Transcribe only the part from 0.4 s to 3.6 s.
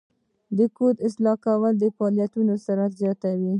د کوډ اصلاح کول د فعالیت سرعت زیاتوي.